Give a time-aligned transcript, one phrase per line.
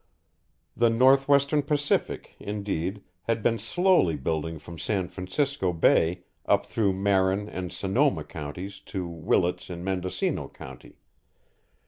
[0.75, 7.47] The Northwestern Pacific, indeed, had been slowly building from San Francisco Bay up through Marin
[7.47, 10.95] and Sonoma counties to Willits in Mendocino County.